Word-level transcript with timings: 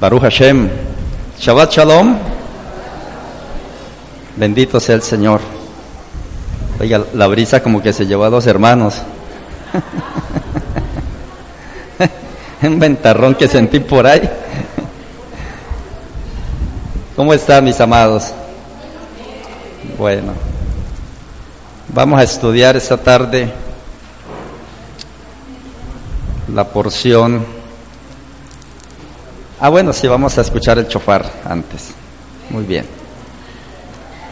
Baruch 0.00 0.22
Hashem. 0.22 0.68
Shabbat 1.38 1.72
Shalom. 1.72 2.16
Bendito 4.36 4.80
sea 4.80 4.94
el 4.94 5.02
Señor. 5.02 5.40
Oiga, 6.80 7.04
la 7.12 7.26
brisa 7.26 7.62
como 7.62 7.82
que 7.82 7.92
se 7.92 8.06
llevó 8.06 8.24
a 8.24 8.30
dos 8.30 8.46
hermanos. 8.46 9.02
Un 12.62 12.78
ventarrón 12.78 13.34
que 13.34 13.46
sentí 13.46 13.80
por 13.80 14.06
ahí. 14.06 14.26
¿Cómo 17.14 17.34
están 17.34 17.64
mis 17.64 17.78
amados? 17.78 18.32
Bueno, 19.98 20.32
vamos 21.88 22.18
a 22.18 22.22
estudiar 22.22 22.74
esta 22.76 22.96
tarde 22.96 23.52
la 26.54 26.64
porción. 26.64 27.59
Ah, 29.62 29.68
bueno, 29.68 29.92
sí, 29.92 30.08
vamos 30.08 30.38
a 30.38 30.40
escuchar 30.40 30.78
el 30.78 30.88
chofar 30.88 31.30
antes. 31.44 31.90
Muy 32.48 32.64
bien. 32.64 32.86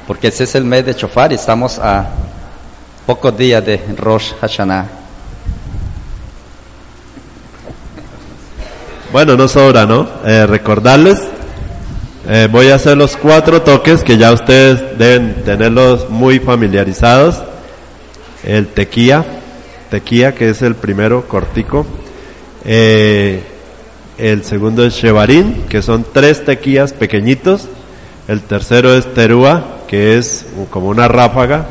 Porque 0.06 0.28
ese 0.28 0.44
es 0.44 0.54
el 0.54 0.64
mes 0.64 0.86
de 0.86 0.94
chofar 0.94 1.32
y 1.32 1.34
estamos 1.34 1.78
a 1.78 2.08
pocos 3.04 3.36
días 3.36 3.62
de 3.62 3.78
Rosh 3.94 4.32
Hashanah. 4.40 4.86
Bueno, 9.12 9.36
no 9.36 9.48
sobra, 9.48 9.84
¿no? 9.84 10.08
Eh, 10.24 10.46
recordarles, 10.46 11.22
eh, 12.26 12.48
voy 12.50 12.70
a 12.70 12.76
hacer 12.76 12.96
los 12.96 13.14
cuatro 13.18 13.60
toques 13.60 14.02
que 14.02 14.16
ya 14.16 14.32
ustedes 14.32 14.98
deben 14.98 15.44
tenerlos 15.44 16.08
muy 16.08 16.38
familiarizados. 16.38 17.42
El 18.44 18.68
tequía, 18.68 19.26
tequía 19.90 20.34
que 20.34 20.48
es 20.48 20.62
el 20.62 20.74
primero, 20.74 21.28
cortico. 21.28 21.84
Eh, 22.64 23.57
el 24.18 24.44
segundo 24.44 24.84
es 24.84 24.94
Shevarín, 24.94 25.64
que 25.68 25.80
son 25.80 26.04
tres 26.12 26.44
tequías 26.44 26.92
pequeñitos. 26.92 27.68
El 28.26 28.42
tercero 28.42 28.92
es 28.94 29.14
Terúa, 29.14 29.64
que 29.86 30.18
es 30.18 30.46
como 30.70 30.88
una 30.88 31.08
ráfaga, 31.08 31.66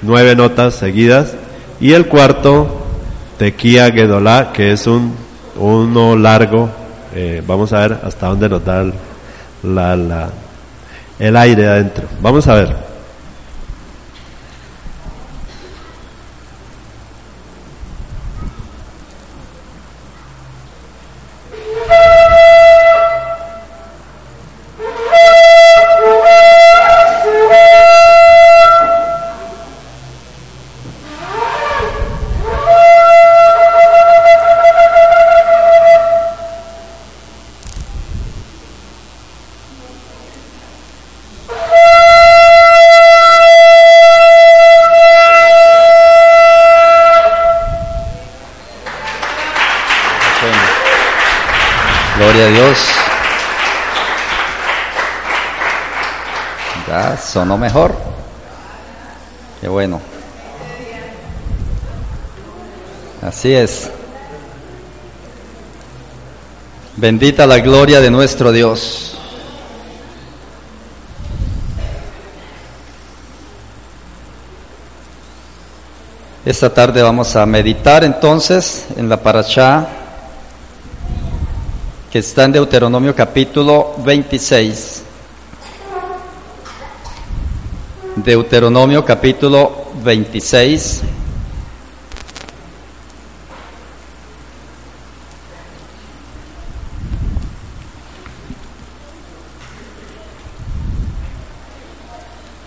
nueve 0.00 0.34
notas 0.36 0.74
seguidas. 0.74 1.34
Y 1.80 1.92
el 1.92 2.06
cuarto, 2.06 2.86
Tequía 3.38 3.90
Gedolá, 3.90 4.52
que 4.52 4.72
es 4.72 4.86
un 4.86 5.14
uno 5.56 6.16
largo. 6.16 6.70
Eh, 7.14 7.42
vamos 7.46 7.72
a 7.72 7.80
ver 7.80 7.98
hasta 8.04 8.28
dónde 8.28 8.48
nos 8.48 8.64
da 8.64 8.84
la, 9.64 9.96
la, 9.96 10.30
el 11.18 11.36
aire 11.36 11.68
adentro. 11.68 12.04
Vamos 12.22 12.46
a 12.46 12.54
ver. 12.54 12.91
Dios. 52.50 52.88
Ya 56.88 57.16
sonó 57.16 57.56
mejor. 57.56 57.94
Qué 59.60 59.68
bueno. 59.68 60.00
Así 63.22 63.52
es. 63.54 63.90
Bendita 66.96 67.46
la 67.46 67.58
gloria 67.58 68.00
de 68.00 68.10
nuestro 68.10 68.52
Dios. 68.52 69.16
Esta 76.44 76.74
tarde 76.74 77.00
vamos 77.02 77.36
a 77.36 77.46
meditar 77.46 78.02
entonces 78.02 78.86
en 78.96 79.08
la 79.08 79.22
parashá 79.22 80.01
que 82.12 82.18
está 82.18 82.44
en 82.44 82.52
Deuteronomio 82.52 83.14
capítulo 83.14 83.94
26. 84.04 85.02
Deuteronomio 88.16 89.02
capítulo 89.02 89.86
26. 90.04 91.00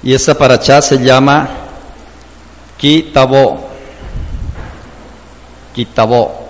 Y 0.02 0.12
esa 0.12 0.36
parachá 0.36 0.82
se 0.82 0.98
llama 0.98 1.48
Kitabo. 2.80 3.70
Kitabo. 5.72 6.45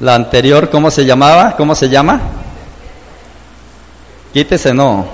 La 0.00 0.14
anterior, 0.14 0.68
¿cómo 0.68 0.90
se 0.90 1.06
llamaba? 1.06 1.56
¿Cómo 1.56 1.74
se 1.74 1.88
llama? 1.88 2.20
Quítese, 4.30 4.74
no. 4.74 5.06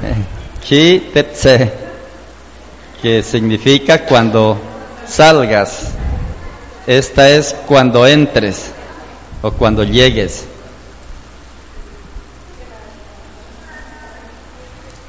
Quítese, 0.64 1.72
que 3.02 3.22
significa 3.24 4.04
cuando 4.04 4.56
salgas. 5.08 5.88
Esta 6.86 7.28
es 7.28 7.56
cuando 7.66 8.06
entres 8.06 8.70
o 9.42 9.50
cuando 9.50 9.82
llegues. 9.82 10.44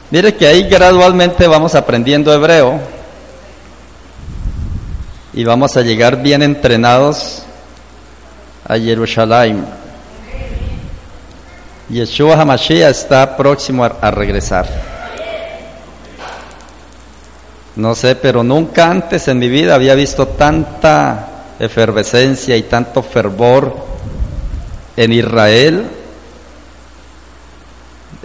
Mire 0.10 0.34
que 0.36 0.48
ahí 0.48 0.64
gradualmente 0.64 1.48
vamos 1.48 1.76
aprendiendo 1.76 2.34
hebreo 2.34 2.80
y 5.34 5.44
vamos 5.44 5.78
a 5.78 5.82
llegar 5.82 6.24
bien 6.24 6.42
entrenados 6.42 7.44
a 8.68 8.78
Jerusalén. 8.78 9.66
Yeshua 11.90 12.36
HaMashiach 12.36 12.92
está 12.92 13.38
próximo 13.38 13.86
a, 13.86 14.12
regresar. 14.12 14.68
No 17.78 17.96
sé, 17.96 18.16
pero 18.16 18.44
nunca 18.44 18.92
antes 18.92 19.28
en 19.28 19.40
mi 19.40 19.48
vida 19.48 19.76
había 19.76 19.96
visto 19.96 20.28
tanta 20.28 21.28
efervescencia 21.60 22.58
y 22.58 22.64
tanto 22.64 23.02
fervor 23.04 23.74
en 24.98 25.14
Israel 25.14 25.86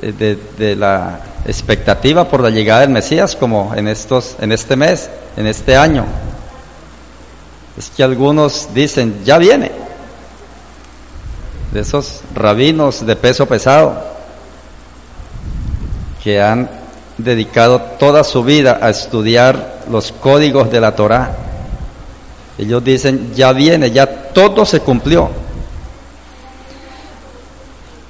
de, 0.01 0.39
de 0.59 0.75
la 0.75 1.21
expectativa 1.47 2.27
por 2.29 2.41
la 2.41 2.51
llegada 2.51 2.81
del 2.81 2.91
Mesías 2.91 3.37
como 3.37 3.73
en 3.77 3.89
estos 3.89 4.37
en 4.41 4.51
este 4.51 4.75
mes, 4.75 5.09
en 5.37 5.47
este 5.47 5.77
año. 5.77 6.05
Es 7.79 7.91
que 7.91 8.03
algunos 8.03 8.75
dicen, 8.75 9.23
ya 9.25 9.39
viene 9.39 9.82
de 11.73 11.81
esos 11.81 12.21
rabinos 12.35 13.05
de 13.05 13.17
peso 13.17 13.47
pesado 13.47 14.13
que 16.23 16.41
han 16.41 16.69
dedicado 17.19 17.81
toda 17.99 18.25
su 18.25 18.45
vida 18.45 18.79
a 18.81 18.91
estudiar 18.91 19.81
los 19.91 20.13
códigos 20.13 20.71
de 20.71 20.81
la 20.81 20.95
Torá. 20.95 21.35
Ellos 22.59 22.85
dicen, 22.85 23.33
ya 23.35 23.53
viene, 23.53 23.91
ya 23.91 24.07
todo 24.07 24.65
se 24.65 24.81
cumplió. 24.81 25.31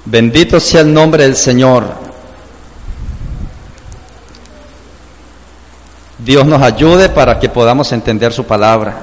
Bendito 0.04 0.58
sea 0.58 0.80
el 0.80 0.92
nombre 0.92 1.22
del 1.22 1.36
Señor. 1.36 1.84
Dios 6.18 6.44
nos 6.44 6.60
ayude 6.62 7.08
para 7.08 7.38
que 7.38 7.48
podamos 7.48 7.92
entender 7.92 8.32
su 8.32 8.44
palabra 8.44 8.94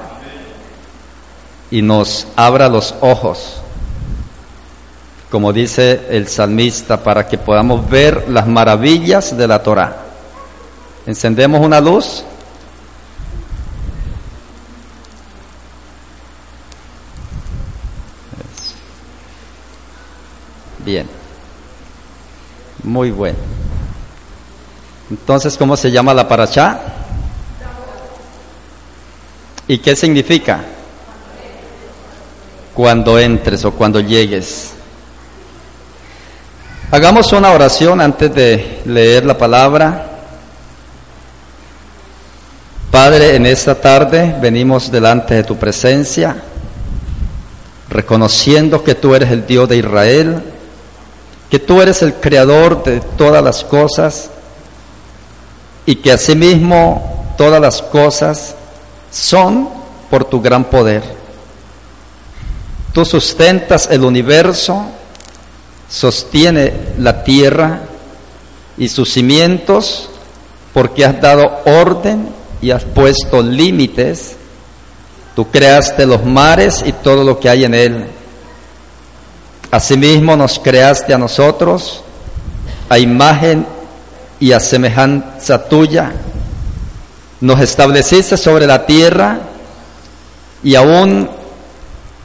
y 1.70 1.82
nos 1.82 2.26
abra 2.36 2.68
los 2.68 2.94
ojos 3.00 3.60
como 5.30 5.52
dice 5.52 6.06
el 6.10 6.28
salmista, 6.28 7.02
para 7.02 7.26
que 7.26 7.38
podamos 7.38 7.88
ver 7.88 8.28
las 8.28 8.46
maravillas 8.46 9.36
de 9.36 9.46
la 9.46 9.62
Torah. 9.62 9.96
Encendemos 11.06 11.64
una 11.64 11.80
luz. 11.80 12.24
Bien. 20.84 21.08
Muy 22.82 23.10
bueno. 23.10 23.38
Entonces, 25.10 25.56
¿cómo 25.56 25.76
se 25.76 25.90
llama 25.90 26.12
la 26.12 26.26
parachá? 26.26 26.80
¿Y 29.68 29.78
qué 29.78 29.94
significa? 29.94 30.64
cuando 32.80 33.18
entres 33.18 33.62
o 33.66 33.72
cuando 33.72 34.00
llegues. 34.00 34.72
Hagamos 36.92 37.32
una 37.32 37.52
oración 37.52 38.00
antes 38.00 38.34
de 38.34 38.80
leer 38.84 39.24
la 39.24 39.38
palabra. 39.38 40.06
Padre, 42.90 43.36
en 43.36 43.46
esta 43.46 43.76
tarde 43.76 44.34
venimos 44.42 44.90
delante 44.90 45.34
de 45.34 45.44
tu 45.44 45.56
presencia, 45.56 46.34
reconociendo 47.88 48.82
que 48.82 48.96
tú 48.96 49.14
eres 49.14 49.30
el 49.30 49.46
Dios 49.46 49.68
de 49.68 49.76
Israel, 49.76 50.42
que 51.48 51.60
tú 51.60 51.80
eres 51.80 52.02
el 52.02 52.14
creador 52.14 52.82
de 52.82 52.98
todas 52.98 53.44
las 53.44 53.62
cosas 53.62 54.28
y 55.86 55.94
que 55.94 56.10
asimismo 56.10 57.34
todas 57.38 57.60
las 57.60 57.82
cosas 57.82 58.56
son 59.12 59.68
por 60.10 60.24
tu 60.24 60.42
gran 60.42 60.64
poder. 60.64 61.04
Tú 62.92 63.04
sustentas 63.04 63.88
el 63.92 64.02
universo, 64.02 64.86
sostiene 65.90 66.72
la 66.98 67.24
tierra 67.24 67.80
y 68.78 68.88
sus 68.88 69.12
cimientos 69.12 70.08
porque 70.72 71.04
has 71.04 71.20
dado 71.20 71.60
orden 71.64 72.28
y 72.62 72.70
has 72.70 72.84
puesto 72.84 73.42
límites. 73.42 74.36
Tú 75.34 75.50
creaste 75.50 76.06
los 76.06 76.24
mares 76.24 76.82
y 76.86 76.92
todo 76.92 77.24
lo 77.24 77.38
que 77.38 77.48
hay 77.48 77.64
en 77.64 77.74
él. 77.74 78.04
Asimismo 79.70 80.36
nos 80.36 80.58
creaste 80.58 81.12
a 81.12 81.18
nosotros 81.18 82.02
a 82.88 82.98
imagen 82.98 83.64
y 84.40 84.52
a 84.52 84.60
semejanza 84.60 85.64
tuya. 85.68 86.12
Nos 87.40 87.60
estableciste 87.60 88.36
sobre 88.36 88.66
la 88.66 88.84
tierra 88.84 89.38
y 90.62 90.74
aún 90.74 91.28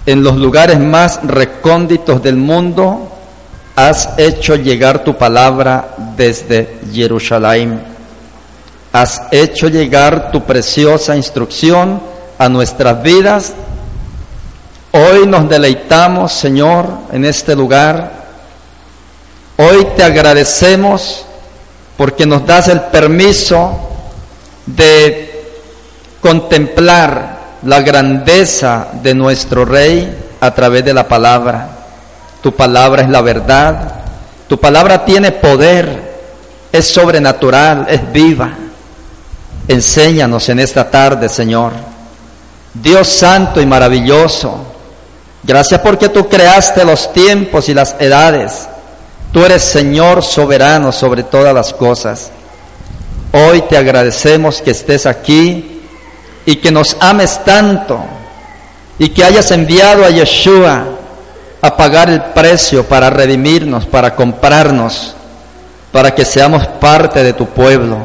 en 0.06 0.24
los 0.24 0.36
lugares 0.36 0.80
más 0.80 1.20
recónditos 1.24 2.22
del 2.22 2.36
mundo 2.36 3.15
has 3.76 4.18
hecho 4.18 4.56
llegar 4.56 5.04
tu 5.04 5.18
palabra 5.18 5.96
desde 6.16 6.80
Jerusalén 6.94 7.96
has 8.96 9.24
hecho 9.30 9.68
llegar 9.68 10.32
tu 10.32 10.46
preciosa 10.46 11.18
instrucción 11.18 12.02
a 12.38 12.48
nuestras 12.48 13.04
vidas. 13.04 13.52
Hoy 14.94 15.28
nos 15.28 15.50
deleitamos, 15.50 16.32
Señor, 16.32 16.88
en 17.12 17.26
este 17.26 17.58
lugar. 17.58 18.10
Hoy 19.58 19.86
te 19.98 20.04
agradecemos 20.04 21.26
porque 21.98 22.26
nos 22.26 22.46
das 22.46 22.70
el 22.70 22.84
permiso 22.84 23.78
de 24.66 25.44
contemplar 26.22 27.40
la 27.64 27.82
grandeza 27.82 28.88
de 29.04 29.14
nuestro 29.14 29.66
Rey 29.66 30.38
a 30.40 30.52
través 30.52 30.86
de 30.86 30.94
la 30.94 31.06
palabra. 31.06 31.75
Tu 32.46 32.52
palabra 32.52 33.02
es 33.02 33.10
la 33.10 33.24
verdad. 33.24 33.92
Tu 34.48 34.60
palabra 34.60 35.04
tiene 35.04 35.32
poder, 35.32 36.14
es 36.72 36.86
sobrenatural, 36.86 37.88
es 37.90 38.12
viva. 38.12 38.52
Enséñanos 39.68 40.48
en 40.50 40.60
esta 40.60 40.88
tarde, 40.92 41.28
Señor. 41.28 41.72
Dios 42.72 43.08
santo 43.08 43.60
y 43.60 43.66
maravilloso, 43.66 44.64
gracias 45.42 45.82
porque 45.82 46.08
tú 46.10 46.30
creaste 46.30 46.86
los 46.86 47.12
tiempos 47.12 47.68
y 47.68 47.74
las 47.74 47.96
edades. 48.00 48.68
Tú 49.34 49.44
eres 49.44 49.64
Señor 49.64 50.22
soberano 50.22 50.92
sobre 50.92 51.24
todas 51.24 51.52
las 51.52 51.74
cosas. 51.74 52.30
Hoy 53.32 53.64
te 53.64 53.76
agradecemos 53.76 54.62
que 54.62 54.70
estés 54.70 55.08
aquí 55.08 55.82
y 56.46 56.58
que 56.58 56.72
nos 56.72 56.96
ames 57.00 57.44
tanto 57.44 58.06
y 59.00 59.10
que 59.10 59.24
hayas 59.24 59.50
enviado 59.50 60.06
a 60.06 60.12
Yeshua 60.12 60.95
a 61.66 61.76
pagar 61.76 62.12
el 62.12 62.22
precio 62.22 62.86
para 62.86 63.10
redimirnos, 63.10 63.88
para 63.88 64.16
comprarnos, 64.16 65.16
para 65.92 66.14
que 66.14 66.24
seamos 66.24 66.68
parte 66.68 67.24
de 67.24 67.34
tu 67.34 67.48
pueblo 67.48 67.98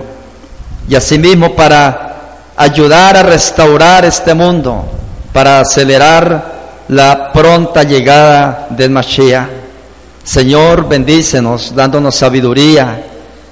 y 0.88 0.94
asimismo 0.94 1.54
para 1.54 2.14
ayudar 2.56 3.18
a 3.18 3.22
restaurar 3.22 4.06
este 4.06 4.32
mundo, 4.32 4.86
para 5.34 5.60
acelerar 5.60 6.52
la 6.88 7.30
pronta 7.34 7.82
llegada 7.82 8.66
del 8.70 8.90
Mashiach. 8.90 9.48
Señor, 10.24 10.88
bendícenos, 10.88 11.74
dándonos 11.74 12.14
sabiduría. 12.14 13.04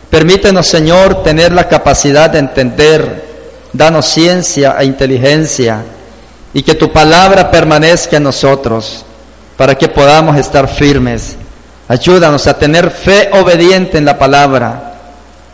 Permítenos, 0.08 0.66
Señor, 0.66 1.22
tener 1.22 1.52
la 1.52 1.68
capacidad 1.68 2.30
de 2.30 2.38
entender. 2.38 3.28
Danos 3.74 4.06
ciencia 4.06 4.74
e 4.78 4.86
inteligencia 4.86 5.84
y 6.54 6.62
que 6.62 6.74
tu 6.74 6.90
palabra 6.90 7.50
permanezca 7.50 8.16
en 8.16 8.22
nosotros 8.22 9.04
para 9.58 9.76
que 9.76 9.88
podamos 9.88 10.38
estar 10.38 10.68
firmes. 10.68 11.36
Ayúdanos 11.88 12.46
a 12.46 12.56
tener 12.56 12.90
fe 12.90 13.28
obediente 13.32 13.98
en 13.98 14.04
la 14.04 14.16
palabra 14.16 14.94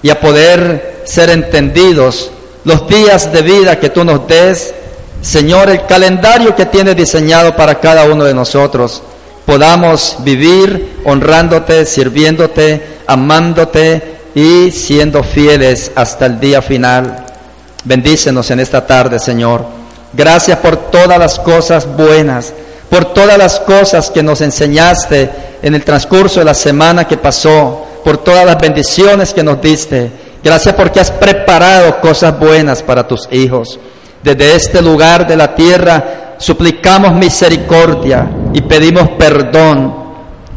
y 0.02 0.10
a 0.10 0.20
poder 0.20 1.02
ser 1.06 1.30
entendidos 1.30 2.30
los 2.64 2.86
días 2.86 3.32
de 3.32 3.42
vida 3.42 3.80
que 3.80 3.88
tú 3.88 4.04
nos 4.04 4.28
des, 4.28 4.74
Señor, 5.22 5.70
el 5.70 5.86
calendario 5.86 6.54
que 6.54 6.66
tienes 6.66 6.96
diseñado 6.96 7.56
para 7.56 7.80
cada 7.80 8.04
uno 8.04 8.24
de 8.24 8.34
nosotros, 8.34 9.02
podamos 9.46 10.16
vivir 10.20 10.98
honrándote, 11.06 11.86
sirviéndote, 11.86 12.98
amándote 13.06 14.16
y 14.34 14.70
siendo 14.70 15.22
fieles 15.22 15.92
hasta 15.94 16.26
el 16.26 16.38
día 16.38 16.60
final. 16.60 17.24
Bendícenos 17.84 18.50
en 18.50 18.60
esta 18.60 18.86
tarde, 18.86 19.18
Señor. 19.18 19.64
Gracias 20.12 20.58
por 20.58 20.90
todas 20.90 21.18
las 21.18 21.38
cosas 21.38 21.86
buenas, 21.96 22.52
por 22.94 23.06
todas 23.06 23.36
las 23.36 23.58
cosas 23.58 24.08
que 24.08 24.22
nos 24.22 24.40
enseñaste 24.40 25.28
en 25.60 25.74
el 25.74 25.82
transcurso 25.82 26.38
de 26.38 26.44
la 26.44 26.54
semana 26.54 27.08
que 27.08 27.16
pasó, 27.16 27.84
por 28.04 28.18
todas 28.18 28.46
las 28.46 28.56
bendiciones 28.56 29.34
que 29.34 29.42
nos 29.42 29.60
diste 29.60 30.12
Gracias 30.44 30.76
porque 30.76 31.00
has 31.00 31.10
preparado 31.10 32.00
cosas 32.00 32.38
buenas 32.38 32.84
para 32.84 33.08
tus 33.08 33.26
hijos. 33.32 33.80
Desde 34.22 34.54
este 34.54 34.80
lugar 34.80 35.26
de 35.26 35.36
la 35.36 35.56
tierra 35.56 36.36
suplicamos 36.38 37.14
misericordia 37.14 38.28
y 38.52 38.60
pedimos 38.60 39.08
perdón 39.18 39.92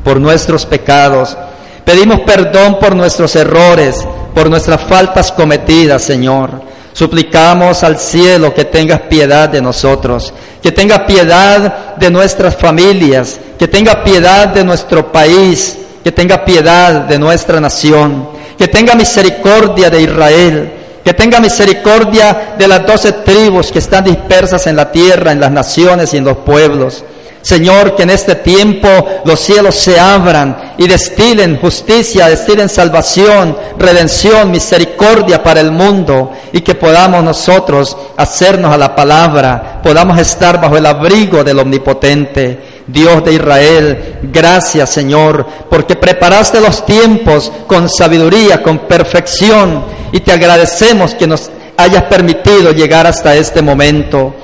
por 0.04 0.20
nuestros 0.20 0.64
pecados. 0.68 1.36
Pedimos 1.84 2.20
perdón 2.20 2.78
por 2.80 2.96
nuestros 2.96 3.36
errores, 3.36 4.06
por 4.36 4.48
nuestras 4.48 4.82
faltas 4.82 5.32
cometidas, 5.32 6.04
Señor. 6.04 6.52
Suplicamos 6.98 7.84
al 7.84 8.00
cielo 8.00 8.54
que 8.54 8.66
tengas 8.66 9.02
piedad 9.02 9.50
de 9.50 9.62
nosotros, 9.62 10.34
que 10.64 10.72
tenga 10.72 11.06
piedad 11.06 11.96
de 11.96 12.10
nuestras 12.10 12.56
familias, 12.56 13.40
que 13.60 13.68
tenga 13.68 14.04
piedad 14.04 14.48
de 14.48 14.64
nuestro 14.64 15.12
país, 15.12 15.78
que 16.04 16.12
tenga 16.12 16.44
piedad 16.44 17.02
de 17.02 17.20
nuestra 17.20 17.60
nación 17.60 18.38
que 18.58 18.68
tenga 18.68 18.96
misericordia 18.96 19.90
de 19.90 20.02
Israel, 20.02 20.72
que 21.04 21.14
tenga 21.14 21.40
misericordia 21.40 22.56
de 22.58 22.68
las 22.68 22.86
doce 22.86 23.12
tribus 23.14 23.72
que 23.72 23.80
están 23.80 24.04
dispersas 24.04 24.68
en 24.68 24.76
la 24.76 24.92
tierra, 24.92 25.32
en 25.32 25.40
las 25.40 25.52
naciones 25.52 26.14
y 26.14 26.18
en 26.18 26.26
los 26.26 26.38
pueblos. 26.38 27.04
Señor, 27.48 27.96
que 27.96 28.04
en 28.04 28.10
este 28.10 28.36
tiempo 28.36 28.90
los 29.24 29.40
cielos 29.40 29.74
se 29.74 29.98
abran 29.98 30.74
y 30.78 30.86
destilen 30.86 31.58
justicia, 31.62 32.28
destilen 32.28 32.68
salvación, 32.68 33.56
redención, 33.80 34.52
misericordia 34.52 35.42
para 35.42 35.62
el 35.62 35.72
mundo 35.72 36.34
y 36.52 36.60
que 36.60 36.76
podamos 36.76 37.24
nosotros 37.24 37.96
hacernos 38.18 38.74
a 38.74 38.78
la 38.78 38.94
palabra, 38.94 39.80
podamos 39.82 40.20
estar 40.20 40.60
bajo 40.60 40.76
el 40.76 40.86
abrigo 40.88 41.42
del 41.42 41.60
Omnipotente. 41.60 42.82
Dios 42.86 43.24
de 43.24 43.36
Israel, 43.36 44.16
gracias 44.24 44.90
Señor, 44.90 45.48
porque 45.70 45.96
preparaste 45.96 46.60
los 46.60 46.86
tiempos 46.86 47.50
con 47.66 47.88
sabiduría, 47.88 48.62
con 48.62 48.80
perfección 48.80 49.86
y 50.12 50.20
te 50.20 50.34
agradecemos 50.34 51.14
que 51.14 51.28
nos 51.28 51.50
hayas 51.78 52.04
permitido 52.04 52.74
llegar 52.74 53.08
hasta 53.08 53.38
este 53.38 53.62
momento 53.62 54.36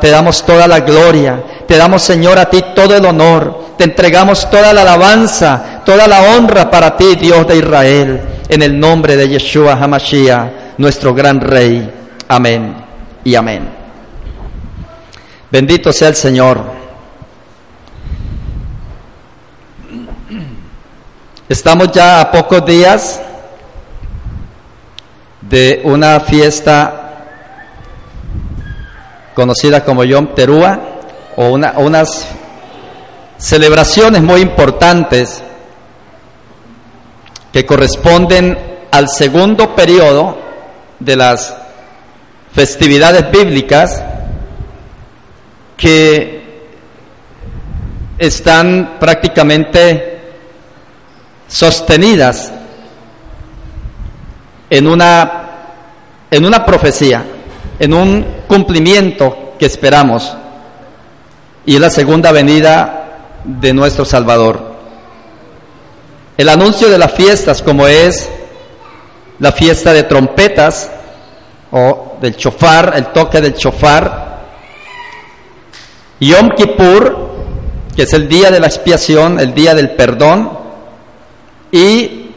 te 0.00 0.10
damos 0.10 0.44
toda 0.44 0.66
la 0.68 0.80
gloria, 0.80 1.42
te 1.66 1.76
damos 1.76 2.02
Señor 2.02 2.38
a 2.38 2.50
ti 2.50 2.62
todo 2.74 2.96
el 2.96 3.04
honor, 3.06 3.74
te 3.78 3.84
entregamos 3.84 4.50
toda 4.50 4.72
la 4.72 4.82
alabanza, 4.82 5.82
toda 5.84 6.06
la 6.06 6.22
honra 6.22 6.70
para 6.70 6.96
ti, 6.96 7.16
Dios 7.16 7.46
de 7.46 7.56
Israel, 7.56 8.20
en 8.48 8.62
el 8.62 8.78
nombre 8.78 9.16
de 9.16 9.28
Yeshua 9.28 9.72
Hamashiach, 9.74 10.76
nuestro 10.78 11.14
gran 11.14 11.40
Rey. 11.40 11.90
Amén 12.28 12.74
y 13.24 13.34
amén. 13.34 13.68
Bendito 15.50 15.92
sea 15.92 16.08
el 16.08 16.16
Señor. 16.16 16.62
Estamos 21.48 21.90
ya 21.92 22.20
a 22.20 22.30
pocos 22.30 22.64
días 22.66 23.20
de 25.40 25.80
una 25.84 26.20
fiesta 26.20 27.03
conocida 29.34 29.84
como 29.84 30.04
Yom 30.04 30.34
Teruah, 30.34 30.78
o 31.36 31.48
unas 31.48 32.28
celebraciones 33.36 34.22
muy 34.22 34.40
importantes 34.40 35.42
que 37.52 37.66
corresponden 37.66 38.56
al 38.90 39.08
segundo 39.08 39.74
periodo 39.74 40.38
de 40.98 41.16
las 41.16 41.56
festividades 42.52 43.30
bíblicas 43.30 44.02
que 45.76 46.34
están 48.18 48.96
prácticamente 49.00 50.22
sostenidas 51.48 52.52
en 54.70 54.86
una, 54.86 55.50
en 56.30 56.44
una 56.44 56.64
profecía, 56.64 57.24
en 57.78 57.94
un 57.94 58.24
cumplimiento 58.46 59.54
que 59.58 59.66
esperamos, 59.66 60.36
y 61.66 61.74
es 61.74 61.80
la 61.80 61.90
segunda 61.90 62.32
venida 62.32 63.04
de 63.44 63.72
nuestro 63.72 64.04
Salvador. 64.04 64.74
El 66.36 66.48
anuncio 66.48 66.88
de 66.88 66.98
las 66.98 67.12
fiestas, 67.12 67.62
como 67.62 67.86
es 67.86 68.28
la 69.38 69.52
fiesta 69.52 69.92
de 69.92 70.02
trompetas 70.04 70.90
o 71.70 72.16
del 72.20 72.36
chofar, 72.36 72.92
el 72.96 73.06
toque 73.06 73.40
del 73.40 73.54
chofar, 73.54 74.24
Yom 76.20 76.50
Kippur, 76.56 77.34
que 77.94 78.02
es 78.02 78.12
el 78.12 78.28
día 78.28 78.50
de 78.50 78.60
la 78.60 78.66
expiación, 78.66 79.38
el 79.38 79.54
día 79.54 79.74
del 79.74 79.90
perdón, 79.90 80.50
y 81.70 82.30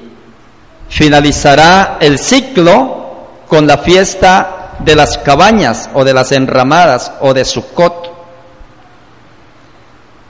finalizará 0.90 1.98
el 2.00 2.20
ciclo 2.20 2.98
con 3.48 3.66
la 3.68 3.78
fiesta 3.80 4.57
de 4.80 4.96
las 4.96 5.18
cabañas 5.18 5.90
o 5.94 6.04
de 6.04 6.14
las 6.14 6.32
enramadas 6.32 7.12
o 7.22 7.34
de 7.34 7.46
Sukkot. 7.46 8.16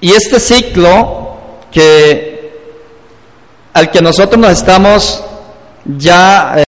Y 0.01 0.13
este 0.13 0.39
ciclo 0.39 1.37
que 1.71 2.37
al 3.73 3.91
que 3.91 4.01
nosotros 4.01 4.39
nos 4.39 4.51
estamos 4.51 5.23
ya 5.85 6.63